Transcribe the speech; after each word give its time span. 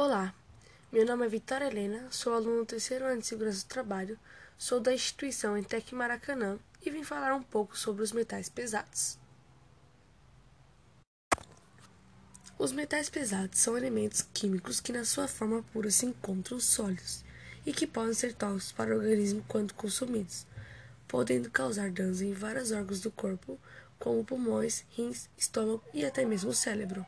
Olá, 0.00 0.32
meu 0.92 1.04
nome 1.04 1.26
é 1.26 1.28
Vitória 1.28 1.64
Helena, 1.64 2.06
sou 2.08 2.32
aluno 2.32 2.58
do 2.58 2.66
terceiro 2.66 3.04
ano 3.04 3.20
de 3.20 3.26
Segurança 3.26 3.64
do 3.64 3.68
Trabalho, 3.68 4.16
sou 4.56 4.78
da 4.78 4.94
instituição 4.94 5.58
Entec 5.58 5.92
Maracanã 5.92 6.56
e 6.86 6.88
vim 6.88 7.02
falar 7.02 7.34
um 7.34 7.42
pouco 7.42 7.76
sobre 7.76 8.04
os 8.04 8.12
metais 8.12 8.48
pesados. 8.48 9.18
Os 12.56 12.70
metais 12.70 13.10
pesados 13.10 13.58
são 13.58 13.76
elementos 13.76 14.22
químicos 14.32 14.78
que 14.78 14.92
na 14.92 15.04
sua 15.04 15.26
forma 15.26 15.64
pura 15.72 15.90
se 15.90 16.06
encontram 16.06 16.60
sólidos 16.60 17.24
e 17.66 17.72
que 17.72 17.84
podem 17.84 18.14
ser 18.14 18.34
tóxicos 18.34 18.70
para 18.70 18.94
o 18.94 18.98
organismo 18.98 19.44
quando 19.48 19.74
consumidos, 19.74 20.46
podendo 21.08 21.50
causar 21.50 21.90
danos 21.90 22.22
em 22.22 22.32
vários 22.32 22.70
órgãos 22.70 23.00
do 23.00 23.10
corpo, 23.10 23.58
como 23.98 24.24
pulmões, 24.24 24.84
rins, 24.96 25.28
estômago 25.36 25.82
e 25.92 26.06
até 26.06 26.24
mesmo 26.24 26.50
o 26.50 26.54
cérebro. 26.54 27.04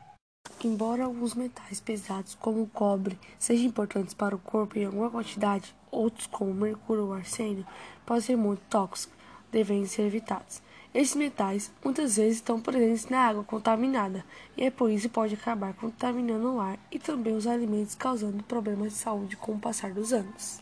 Embora 0.63 1.05
alguns 1.05 1.33
metais 1.33 1.79
pesados, 1.79 2.35
como 2.35 2.61
o 2.61 2.67
cobre, 2.67 3.17
sejam 3.39 3.65
importantes 3.65 4.13
para 4.13 4.35
o 4.35 4.39
corpo 4.39 4.77
em 4.77 4.85
alguma 4.85 5.09
quantidade, 5.09 5.75
outros, 5.89 6.27
como 6.27 6.53
mercúrio 6.53 7.05
ou 7.05 7.13
arsênio, 7.13 7.65
podem 8.05 8.21
ser 8.21 8.35
muito 8.35 8.61
tóxicos, 8.69 9.17
devendo 9.51 9.87
ser 9.87 10.03
evitados. 10.03 10.61
Esses 10.93 11.15
metais 11.15 11.71
muitas 11.83 12.17
vezes 12.17 12.35
estão 12.35 12.61
presentes 12.61 13.09
na 13.09 13.21
água 13.21 13.43
contaminada 13.43 14.23
e 14.55 14.63
é 14.63 14.69
por 14.69 14.91
isso 14.91 15.09
pode 15.09 15.33
acabar 15.33 15.73
contaminando 15.73 16.53
o 16.53 16.59
ar 16.59 16.77
e 16.91 16.99
também 16.99 17.35
os 17.35 17.47
alimentos, 17.47 17.95
causando 17.95 18.43
problemas 18.43 18.91
de 18.91 18.99
saúde 18.99 19.35
com 19.35 19.53
o 19.53 19.59
passar 19.59 19.91
dos 19.93 20.13
anos. 20.13 20.59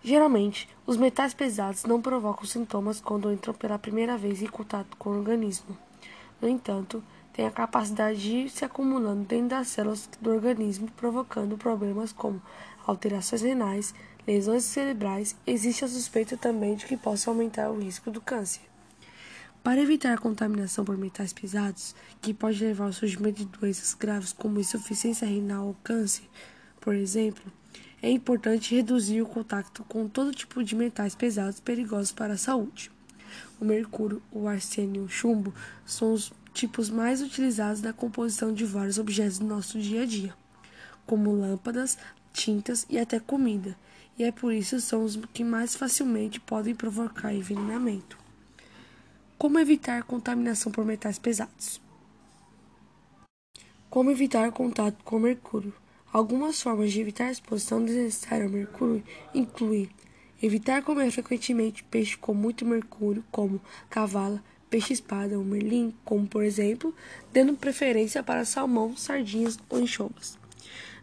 Geralmente, 0.00 0.68
os 0.86 0.96
metais 0.96 1.34
pesados 1.34 1.84
não 1.84 2.00
provocam 2.00 2.44
sintomas 2.44 3.00
quando 3.00 3.32
entram 3.32 3.54
pela 3.54 3.80
primeira 3.80 4.16
vez 4.16 4.42
em 4.42 4.46
contato 4.46 4.96
com 4.96 5.10
o 5.10 5.18
organismo. 5.18 5.76
No 6.40 6.48
entanto, 6.48 7.02
têm 7.34 7.46
a 7.46 7.50
capacidade 7.50 8.22
de 8.22 8.30
ir 8.30 8.48
se 8.48 8.64
acumulando 8.64 9.24
dentro 9.24 9.48
das 9.48 9.68
células 9.68 10.08
do 10.20 10.30
organismo, 10.30 10.88
provocando 10.96 11.58
problemas 11.58 12.12
como 12.12 12.40
alterações 12.86 13.42
renais, 13.42 13.92
lesões 14.26 14.62
cerebrais. 14.62 15.36
Existe 15.44 15.84
a 15.84 15.88
suspeita 15.88 16.36
também 16.36 16.76
de 16.76 16.86
que 16.86 16.96
possa 16.96 17.28
aumentar 17.28 17.70
o 17.70 17.78
risco 17.78 18.10
do 18.10 18.20
câncer. 18.20 18.62
Para 19.64 19.80
evitar 19.80 20.14
a 20.14 20.18
contaminação 20.18 20.84
por 20.84 20.96
metais 20.96 21.32
pesados, 21.32 21.94
que 22.22 22.32
pode 22.32 22.62
levar 22.62 22.84
ao 22.84 22.92
surgimento 22.92 23.38
de 23.38 23.46
doenças 23.46 23.94
graves 23.94 24.32
como 24.32 24.60
insuficiência 24.60 25.26
renal 25.26 25.66
ou 25.66 25.76
câncer, 25.82 26.24
por 26.80 26.94
exemplo, 26.94 27.42
é 28.00 28.10
importante 28.10 28.74
reduzir 28.74 29.22
o 29.22 29.26
contato 29.26 29.82
com 29.84 30.06
todo 30.06 30.34
tipo 30.34 30.62
de 30.62 30.76
metais 30.76 31.14
pesados 31.14 31.58
perigosos 31.58 32.12
para 32.12 32.34
a 32.34 32.38
saúde. 32.38 32.92
O 33.58 33.64
mercúrio, 33.64 34.22
o 34.30 34.46
arsênio 34.46 35.02
e 35.02 35.04
o 35.06 35.08
chumbo 35.08 35.52
são 35.86 36.12
os 36.12 36.30
tipos 36.54 36.88
mais 36.88 37.20
utilizados 37.20 37.82
na 37.82 37.92
composição 37.92 38.54
de 38.54 38.64
vários 38.64 38.96
objetos 38.96 39.40
do 39.40 39.46
nosso 39.46 39.78
dia 39.78 40.02
a 40.02 40.06
dia, 40.06 40.34
como 41.04 41.34
lâmpadas, 41.34 41.98
tintas 42.32 42.86
e 42.88 42.96
até 42.96 43.18
comida, 43.18 43.76
e 44.16 44.22
é 44.22 44.30
por 44.30 44.52
isso 44.52 44.80
são 44.80 45.04
os 45.04 45.16
que 45.34 45.42
mais 45.42 45.74
facilmente 45.74 46.38
podem 46.38 46.74
provocar 46.74 47.34
envenenamento. 47.34 48.16
Como 49.36 49.58
evitar 49.58 50.04
contaminação 50.04 50.70
por 50.70 50.84
metais 50.84 51.18
pesados? 51.18 51.80
Como 53.90 54.10
evitar 54.10 54.50
contato 54.52 55.02
com 55.04 55.18
mercúrio? 55.18 55.74
Algumas 56.12 56.62
formas 56.62 56.92
de 56.92 57.00
evitar 57.00 57.26
a 57.26 57.32
exposição 57.32 57.84
desnecessária 57.84 58.44
ao 58.44 58.50
mercúrio 58.50 59.02
incluem 59.34 59.90
evitar 60.40 60.82
comer 60.82 61.10
frequentemente 61.10 61.82
peixe 61.82 62.16
com 62.16 62.32
muito 62.32 62.64
mercúrio, 62.64 63.24
como 63.32 63.60
cavala, 63.90 64.42
peixe-espada 64.74 65.38
ou 65.38 65.44
merlim, 65.44 65.94
como 66.04 66.26
por 66.26 66.42
exemplo, 66.42 66.92
dando 67.32 67.54
preferência 67.54 68.24
para 68.24 68.44
salmão, 68.44 68.96
sardinhas 68.96 69.56
ou 69.68 69.78
enxomas. 69.78 70.36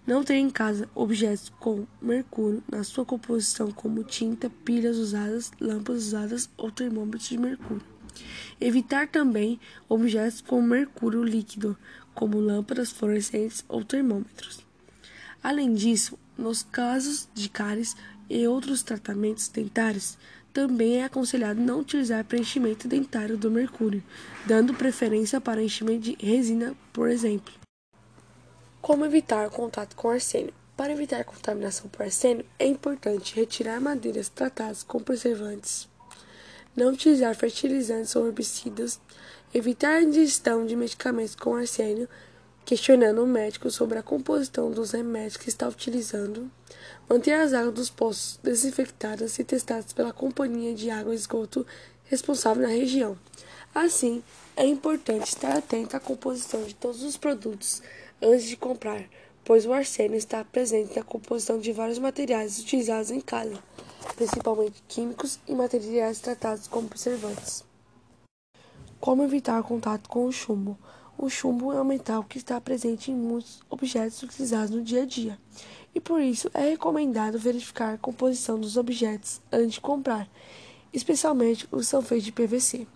Não 0.06 0.26
ter 0.26 0.36
em 0.36 0.50
casa 0.50 0.90
objetos 0.94 1.48
com 1.58 1.88
mercúrio 2.02 2.62
na 2.70 2.84
sua 2.84 3.06
composição, 3.06 3.72
como 3.72 4.04
tinta, 4.04 4.50
pilhas 4.66 4.98
usadas, 4.98 5.52
lâmpadas 5.62 6.08
usadas 6.08 6.50
ou 6.58 6.70
termômetros 6.70 7.30
de 7.30 7.38
mercúrio. 7.38 7.82
Evitar 8.60 9.08
também 9.08 9.58
objetos 9.88 10.42
com 10.42 10.62
mercúrio 10.62 11.24
líquido, 11.24 11.78
como 12.14 12.42
lâmpadas 12.42 12.92
fluorescentes 12.92 13.64
ou 13.70 13.86
termômetros. 13.86 14.60
Além 15.42 15.74
disso, 15.74 16.20
nos 16.38 16.62
casos 16.62 17.30
de 17.34 17.48
cáries 17.48 17.96
e 18.30 18.46
outros 18.46 18.84
tratamentos 18.84 19.48
dentários, 19.48 20.18
também 20.54 21.02
é 21.02 21.06
aconselhado 21.06 21.60
não 21.60 21.80
utilizar 21.80 22.24
preenchimento 22.26 22.88
dentário 22.88 23.38
do 23.38 23.50
mercúrio, 23.50 24.04
dando 24.46 24.74
preferência 24.74 25.40
para 25.40 25.64
enchimento 25.64 26.02
de 26.02 26.18
resina, 26.20 26.76
por 26.92 27.10
exemplo. 27.10 27.54
Como 28.82 29.06
evitar 29.06 29.50
contato 29.50 29.96
com 29.96 30.10
arsênio? 30.10 30.54
Para 30.76 30.94
evitar 30.94 31.24
contaminação 31.24 31.88
por 31.90 32.04
arsênio, 32.04 32.46
é 32.58 32.66
importante 32.66 33.36
retirar 33.36 33.80
madeiras 33.80 34.30
tratadas 34.30 34.82
com 34.82 35.00
preservantes, 35.00 35.88
não 36.76 36.92
utilizar 36.92 37.36
fertilizantes 37.36 38.16
ou 38.16 38.26
herbicidas, 38.26 39.00
evitar 39.54 39.96
a 39.96 40.02
ingestão 40.02 40.66
de 40.66 40.76
medicamentos 40.76 41.36
com 41.36 41.56
arsênio 41.56 42.10
questionando 42.66 43.24
o 43.24 43.28
médico 43.28 43.70
sobre 43.70 43.98
a 43.98 44.04
composição 44.04 44.72
dos 44.72 44.92
remédios 44.92 45.38
que 45.38 45.50
está 45.50 45.68
utilizando, 45.68 46.50
manter 47.10 47.34
as 47.34 47.54
águas 47.54 47.74
dos 47.74 47.90
poços 47.90 48.40
desinfectadas 48.44 49.38
e 49.40 49.44
testadas 49.44 49.94
pela 49.94 50.14
companhia 50.14 50.74
de 50.74 50.90
água 50.90 51.14
e 51.14 51.18
esgoto 51.18 51.66
responsável 52.06 52.64
na 52.64 52.70
região. 52.70 53.18
Assim, 53.74 54.22
é 54.56 54.66
importante 54.66 55.28
estar 55.28 55.58
atento 55.58 55.96
à 55.96 56.00
composição 56.00 56.64
de 56.64 56.76
todos 56.76 57.04
os 57.04 57.18
produtos 57.18 57.82
antes 58.22 58.46
de 58.46 58.58
comprar, 58.58 59.04
pois 59.44 59.66
o 59.66 59.74
arsênio 59.74 60.18
está 60.18 60.44
presente 60.44 60.96
na 60.96 61.04
composição 61.04 61.60
de 61.60 61.72
vários 61.72 61.98
materiais 61.98 62.60
utilizados 62.60 63.12
em 63.12 63.22
casa, 63.22 63.58
principalmente 64.16 64.84
químicos 64.88 65.40
e 65.48 65.56
materiais 65.56 66.20
tratados 66.20 66.68
como 66.68 66.90
preservantes. 66.90 67.64
Como 69.00 69.24
evitar 69.24 69.64
contato 69.64 70.08
com 70.08 70.26
o 70.26 70.32
chumbo? 70.32 70.78
O 71.22 71.30
chumbo 71.30 71.72
é 71.72 71.80
um 71.80 71.84
metal 71.84 72.24
que 72.24 72.40
está 72.40 72.60
presente 72.60 73.12
em 73.12 73.16
muitos 73.16 73.60
objetos 73.70 74.24
utilizados 74.24 74.72
no 74.72 74.82
dia 74.82 75.04
a 75.04 75.06
dia, 75.06 75.38
e 75.94 76.00
por 76.00 76.20
isso 76.20 76.50
é 76.52 76.72
recomendado 76.72 77.38
verificar 77.38 77.94
a 77.94 77.98
composição 78.00 78.60
dos 78.60 78.76
objetos 78.76 79.40
antes 79.52 79.74
de 79.74 79.82
comprar, 79.82 80.28
especialmente 80.92 81.68
os 81.72 81.82
que 81.82 81.92
são 81.92 82.02
feitos 82.02 82.26
de 82.26 82.32
PVC. 82.32 82.88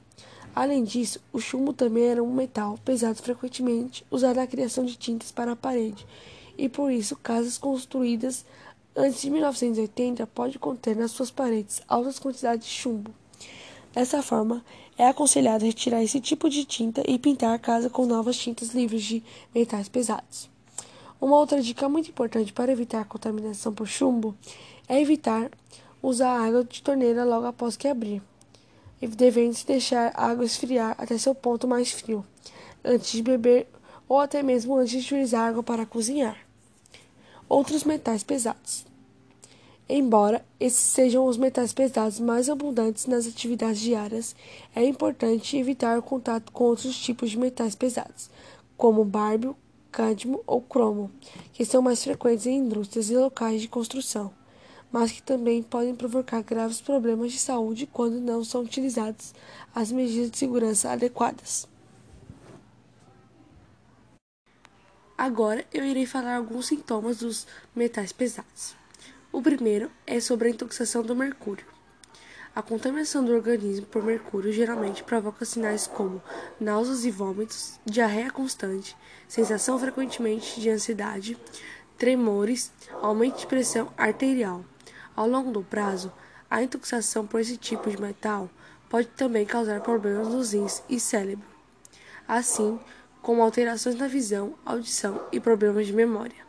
Além 0.55 0.83
disso, 0.83 1.21
o 1.31 1.39
chumbo 1.39 1.71
também 1.71 2.05
era 2.05 2.23
um 2.23 2.33
metal 2.33 2.79
pesado 2.83 3.21
frequentemente 3.21 4.03
usado 4.09 4.37
na 4.37 4.47
criação 4.47 4.85
de 4.85 4.95
tintas 4.95 5.31
para 5.31 5.51
a 5.51 5.55
parede, 5.55 6.03
e 6.57 6.67
por 6.67 6.91
isso 6.91 7.15
casas 7.17 7.59
construídas 7.59 8.43
antes 8.95 9.21
de 9.21 9.29
1980 9.29 10.25
podem 10.25 10.57
conter 10.57 10.95
nas 10.95 11.11
suas 11.11 11.29
paredes 11.29 11.79
altas 11.87 12.17
quantidades 12.17 12.65
de 12.65 12.73
chumbo. 12.73 13.13
Dessa 13.93 14.21
forma, 14.21 14.65
é 14.97 15.07
aconselhado 15.07 15.65
retirar 15.65 16.03
esse 16.03 16.19
tipo 16.19 16.49
de 16.49 16.63
tinta 16.63 17.03
e 17.07 17.19
pintar 17.19 17.53
a 17.53 17.59
casa 17.59 17.89
com 17.89 18.05
novas 18.05 18.37
tintas 18.37 18.73
livres 18.73 19.03
de 19.03 19.23
metais 19.53 19.89
pesados. 19.89 20.49
Uma 21.19 21.37
outra 21.37 21.61
dica 21.61 21.89
muito 21.89 22.09
importante 22.09 22.53
para 22.53 22.71
evitar 22.71 23.01
a 23.01 23.05
contaminação 23.05 23.73
por 23.73 23.87
chumbo 23.87 24.35
é 24.87 25.01
evitar 25.01 25.49
usar 26.01 26.39
água 26.39 26.63
de 26.63 26.81
torneira 26.81 27.23
logo 27.23 27.47
após 27.47 27.75
que 27.75 27.87
abrir, 27.87 28.21
devendo-se 29.01 29.65
deixar 29.65 30.11
a 30.15 30.27
água 30.27 30.45
esfriar 30.45 30.95
até 30.97 31.17
seu 31.17 31.33
ponto 31.33 31.67
mais 31.67 31.91
frio, 31.91 32.25
antes 32.83 33.11
de 33.11 33.21
beber 33.21 33.67
ou 34.07 34.19
até 34.19 34.43
mesmo 34.43 34.75
antes 34.75 34.91
de 34.91 34.99
utilizar 34.99 35.49
água 35.49 35.63
para 35.63 35.85
cozinhar. 35.85 36.37
Outros 37.49 37.83
metais 37.83 38.23
pesados. 38.23 38.85
Embora 39.87 40.43
esses 40.59 40.79
sejam 40.79 41.27
os 41.27 41.37
metais 41.37 41.71
pesados 41.71 42.19
mais 42.19 42.49
abundantes 42.49 43.05
nas 43.05 43.27
atividades 43.27 43.79
diárias, 43.79 44.35
é 44.75 44.83
importante 44.83 45.57
evitar 45.57 45.99
o 45.99 46.01
contato 46.01 46.51
com 46.51 46.63
outros 46.63 46.97
tipos 46.97 47.29
de 47.29 47.37
metais 47.37 47.75
pesados, 47.75 48.31
como 48.75 49.05
bárbio, 49.05 49.55
cádmio 49.91 50.43
ou 50.47 50.59
cromo, 50.59 51.11
que 51.53 51.63
são 51.63 51.83
mais 51.83 52.03
frequentes 52.03 52.47
em 52.47 52.57
indústrias 52.57 53.11
e 53.11 53.15
locais 53.15 53.61
de 53.61 53.67
construção, 53.67 54.33
mas 54.91 55.11
que 55.11 55.21
também 55.21 55.61
podem 55.61 55.93
provocar 55.93 56.41
graves 56.41 56.81
problemas 56.81 57.31
de 57.31 57.37
saúde 57.37 57.85
quando 57.85 58.19
não 58.19 58.43
são 58.43 58.61
utilizadas 58.61 59.35
as 59.73 59.91
medidas 59.91 60.31
de 60.31 60.37
segurança 60.39 60.89
adequadas. 60.89 61.67
Agora 65.15 65.63
eu 65.71 65.85
irei 65.85 66.07
falar 66.07 66.37
alguns 66.37 66.65
sintomas 66.65 67.19
dos 67.19 67.45
metais 67.75 68.11
pesados. 68.11 68.84
O 69.35 69.41
primeiro 69.41 69.91
é 70.07 70.21
sobre 70.21 70.47
a 70.47 70.51
intoxicação 70.51 71.03
do 71.03 71.13
mercúrio. 71.13 71.65
A 72.55 72.61
contaminação 72.61 73.21
do 73.21 73.33
organismo 73.33 73.85
por 73.85 74.01
mercúrio 74.01 74.49
geralmente 74.49 75.03
provoca 75.03 75.43
sinais 75.43 75.87
como 75.87 76.23
náuseas 76.57 77.03
e 77.03 77.11
vômitos, 77.11 77.77
diarreia 77.85 78.31
constante, 78.31 78.95
sensação 79.27 79.77
frequentemente 79.77 80.61
de 80.61 80.69
ansiedade, 80.69 81.37
tremores, 81.97 82.71
aumento 83.01 83.39
de 83.39 83.47
pressão 83.47 83.91
arterial. 83.97 84.63
Ao 85.13 85.27
longo 85.27 85.51
do 85.51 85.61
prazo, 85.61 86.13
a 86.49 86.63
intoxicação 86.63 87.27
por 87.27 87.41
esse 87.41 87.57
tipo 87.57 87.89
de 87.89 88.01
metal 88.01 88.49
pode 88.89 89.07
também 89.07 89.45
causar 89.45 89.81
problemas 89.81 90.29
nos 90.29 90.53
rins 90.53 90.81
e 90.87 90.97
cérebro, 90.97 91.45
assim 92.25 92.79
como 93.21 93.43
alterações 93.43 93.95
na 93.95 94.07
visão, 94.07 94.55
audição 94.65 95.27
e 95.29 95.41
problemas 95.41 95.87
de 95.87 95.91
memória. 95.91 96.45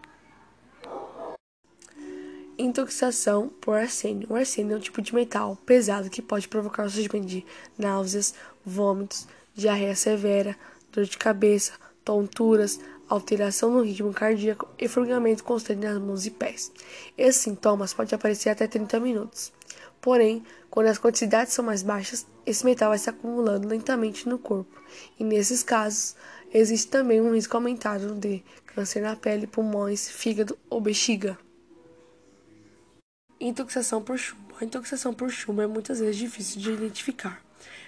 Intoxicação 2.59 3.51
por 3.61 3.77
arsênio. 3.77 4.27
O 4.31 4.35
arsênio 4.35 4.75
é 4.75 4.77
um 4.79 4.81
tipo 4.81 5.03
de 5.03 5.15
metal 5.15 5.59
pesado 5.67 6.09
que 6.09 6.23
pode 6.23 6.49
provocar 6.49 6.87
o 6.87 6.91
surgimento 6.91 7.27
de 7.27 7.45
náuseas, 7.77 8.35
vômitos, 8.65 9.29
diarreia 9.55 9.95
severa, 9.95 10.57
dor 10.91 11.05
de 11.05 11.19
cabeça, 11.19 11.73
tonturas, 12.03 12.81
alteração 13.11 13.71
no 13.71 13.83
ritmo 13.83 14.11
cardíaco 14.11 14.67
e 14.79 14.89
formigamento 14.89 15.45
constante 15.45 15.85
nas 15.85 15.99
mãos 15.99 16.25
e 16.25 16.31
pés. 16.31 16.73
Esses 17.19 17.43
sintomas 17.43 17.93
podem 17.93 18.17
aparecer 18.17 18.49
até 18.49 18.67
30 18.67 19.01
minutos. 19.01 19.53
Porém, 20.01 20.43
quando 20.71 20.87
as 20.87 20.99
quantidades 20.99 21.53
são 21.53 21.65
mais 21.65 21.83
baixas, 21.83 22.27
esse 22.47 22.65
metal 22.65 22.89
vai 22.89 22.99
se 22.99 23.11
acumulando 23.11 23.69
lentamente 23.69 24.27
no 24.27 24.39
corpo, 24.39 24.81
e 25.19 25.25
nesses 25.25 25.63
casos, 25.63 26.17
existe 26.55 26.89
também 26.89 27.21
um 27.21 27.35
risco 27.35 27.55
aumentado 27.55 28.15
de 28.15 28.43
câncer 28.65 29.03
na 29.03 29.15
pele, 29.15 29.47
pulmões, 29.47 30.09
fígado 30.09 30.57
ou 30.71 30.81
bexiga. 30.81 31.37
Intoxicação 33.39 34.03
por 34.03 34.17
chumbo. 34.17 34.55
A 34.59 34.65
intoxicação 34.65 35.13
por 35.13 35.31
chumbo 35.31 35.61
é 35.61 35.67
muitas 35.67 36.01
vezes 36.01 36.17
difícil 36.17 36.59
de 36.59 36.73
identificar, 36.73 37.43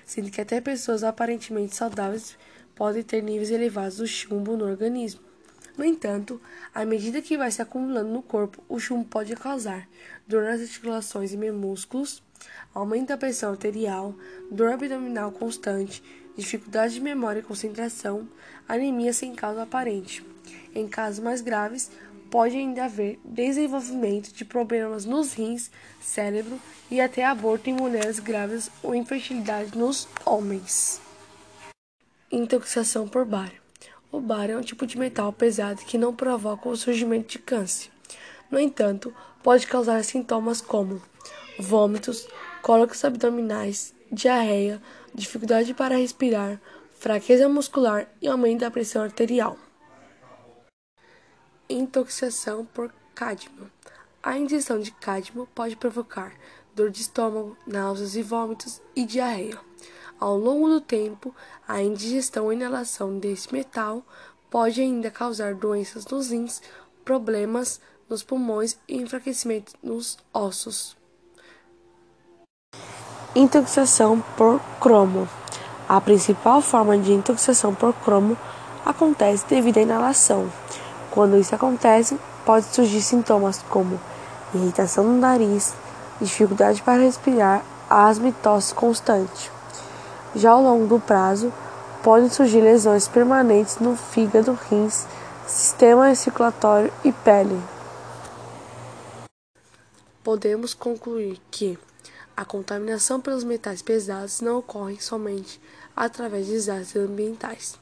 sendo 0.05 0.31
que 0.31 0.43
até 0.43 0.61
pessoas 0.61 1.03
aparentemente 1.03 1.75
saudáveis 1.75 2.37
podem 2.75 3.03
ter 3.03 3.23
níveis 3.23 3.51
elevados 3.51 3.97
do 3.97 4.07
chumbo 4.07 4.59
no 4.59 4.67
organismo. 4.67 5.23
No 5.75 5.87
entanto, 5.87 6.39
à 6.75 6.85
medida 6.85 7.23
que 7.23 7.39
vai 7.39 7.51
se 7.51 7.63
acumulando 7.63 8.11
no 8.11 8.23
corpo, 8.23 8.63
o 8.69 8.79
chumbo 8.79 9.07
pode 9.07 9.35
causar 9.37 9.89
dor 10.27 10.43
nas 10.43 10.61
articulações 10.61 11.33
e 11.33 11.37
músculos, 11.51 12.23
aumento 12.75 13.09
da 13.09 13.17
pressão 13.17 13.53
arterial, 13.53 14.15
dor 14.51 14.73
abdominal 14.73 15.33
constante, 15.33 16.03
dificuldade 16.37 16.93
de 16.95 17.01
memória 17.01 17.41
e 17.41 17.43
concentração, 17.43 18.29
anemia 18.69 19.15
sem 19.15 19.35
causa 19.35 19.63
aparente. 19.63 20.23
Em 20.75 20.87
casos 20.87 21.21
mais 21.21 21.41
graves, 21.41 21.91
pode 22.31 22.57
ainda 22.57 22.85
haver 22.85 23.19
desenvolvimento 23.25 24.33
de 24.33 24.45
problemas 24.45 25.05
nos 25.05 25.33
rins, 25.33 25.71
cérebro 26.01 26.61
e 26.91 27.01
até 27.01 27.25
aborto 27.25 27.69
em 27.69 27.73
mulheres 27.73 28.19
grávidas 28.19 28.71
ou 28.83 28.95
infertilidade 28.95 29.77
nos 29.77 30.09
homens. 30.25 31.01
Intoxicação 32.31 33.09
por 33.09 33.25
bário. 33.25 33.61
O 34.11 34.21
bário 34.21 34.55
é 34.55 34.59
um 34.59 34.63
tipo 34.63 34.87
de 34.87 34.99
metal 34.99 35.33
pesado 35.33 35.85
que 35.85 35.99
não 35.99 36.15
provoca 36.15 36.69
o 36.69 36.77
surgimento 36.77 37.29
de 37.29 37.39
câncer. 37.39 37.91
No 38.51 38.59
entanto, 38.59 39.15
pode 39.43 39.67
causar 39.67 40.03
sintomas 40.03 40.61
como 40.61 41.03
vômitos, 41.59 42.27
cólicos 42.63 43.05
abdominais, 43.05 43.95
diarreia, 44.11 44.81
dificuldade 45.15 45.75
para 45.75 45.97
respirar, 45.97 46.61
fraqueza 46.99 47.49
muscular 47.49 48.09
e 48.21 48.29
aumento 48.29 48.61
da 48.61 48.71
pressão 48.71 49.03
arterial. 49.03 49.59
Intoxicação 51.71 52.65
por 52.65 52.91
cádmio. 53.15 53.71
A 54.23 54.39
ingestão 54.39 54.81
de 54.81 54.91
cádmio 54.91 55.47
pode 55.55 55.77
provocar 55.77 56.33
dor 56.75 56.91
de 56.91 57.03
estômago, 57.03 57.59
náuseas 57.67 58.17
e 58.17 58.23
vômitos 58.23 58.81
e 58.97 59.05
diarreia. 59.05 59.59
Ao 60.19 60.35
longo 60.39 60.67
do 60.67 60.81
tempo, 60.81 61.35
a 61.67 61.83
indigestão 61.83 62.47
ou 62.47 62.55
inalação 62.55 63.19
desse 63.19 63.53
metal 63.53 64.03
pode 64.49 64.81
ainda 64.81 65.11
causar 65.11 65.55
doenças 65.55 66.07
nos 66.07 66.31
rins, 66.31 66.63
problemas 67.05 67.83
nos 68.09 68.23
pulmões 68.23 68.79
e 68.89 68.97
enfraquecimento 68.97 69.75
nos 69.83 70.17
ossos. 70.33 70.97
Intoxicação 73.37 74.23
por 74.39 74.59
cromo. 74.81 75.29
A 75.87 76.01
principal 76.01 76.63
forma 76.63 76.97
de 76.97 77.13
intoxicação 77.13 77.75
por 77.75 77.93
cromo 77.93 78.39
acontece 78.87 79.47
devido 79.47 79.77
à 79.77 79.83
inalação. 79.83 80.51
Quando 81.19 81.37
isso 81.37 81.53
acontece, 81.53 82.17
pode 82.47 82.67
surgir 82.67 83.03
sintomas 83.03 83.61
como 83.69 84.01
irritação 84.55 85.03
no 85.03 85.19
nariz, 85.19 85.75
dificuldade 86.21 86.81
para 86.81 87.03
respirar, 87.03 87.65
asma 87.91 88.29
e 88.29 88.33
tosse 88.33 88.73
constante. 88.73 89.51
Já 90.37 90.53
ao 90.53 90.63
longo 90.63 90.87
do 90.87 91.01
prazo, 91.01 91.53
podem 92.05 92.31
surgir 92.31 92.61
lesões 92.61 93.09
permanentes 93.09 93.81
no 93.81 93.97
fígado, 93.97 94.57
rins, 94.71 95.09
sistema 95.45 96.15
circulatório 96.15 96.93
e 97.05 97.11
pele. 97.11 97.61
Podemos 100.23 100.73
concluir 100.73 101.41
que 101.51 101.77
a 102.37 102.45
contaminação 102.45 103.21
pelos 103.21 103.43
metais 103.43 103.83
pesados 103.83 104.41
não 104.41 104.59
ocorre 104.59 105.01
somente 105.01 105.61
através 105.97 106.47
de 106.47 106.53
desastres 106.53 107.11
ambientais. 107.11 107.77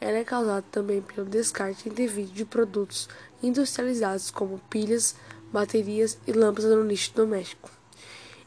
Ela 0.00 0.18
é 0.18 0.24
causada 0.24 0.64
também 0.70 1.00
pelo 1.00 1.26
descarte 1.26 1.88
indevido 1.88 2.32
de 2.32 2.44
produtos 2.44 3.08
industrializados 3.42 4.30
como 4.30 4.58
pilhas, 4.70 5.14
baterias 5.52 6.18
e 6.26 6.32
lâmpadas 6.32 6.70
no 6.70 6.86
lixo 6.86 7.14
doméstico. 7.14 7.70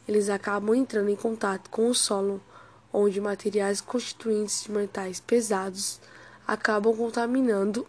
Eles 0.06 0.28
acabam 0.28 0.74
entrando 0.74 1.08
em 1.08 1.16
contato 1.16 1.68
com 1.70 1.88
o 1.88 1.94
solo, 1.94 2.40
onde 2.92 3.20
materiais 3.20 3.80
constituintes 3.80 4.64
de 4.64 4.72
metais 4.72 5.20
pesados 5.20 6.00
acabam 6.46 6.96
contaminando 6.96 7.86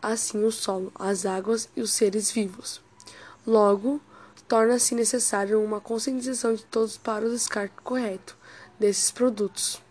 assim 0.00 0.44
o 0.44 0.52
solo, 0.52 0.92
as 0.94 1.26
águas 1.26 1.68
e 1.76 1.80
os 1.80 1.92
seres 1.92 2.30
vivos. 2.30 2.80
Logo, 3.46 4.00
torna-se 4.46 4.94
necessário 4.94 5.62
uma 5.62 5.80
conscientização 5.80 6.54
de 6.54 6.64
todos 6.64 6.96
para 6.96 7.26
o 7.26 7.30
descarte 7.30 7.74
correto 7.82 8.36
desses 8.78 9.10
produtos. 9.10 9.82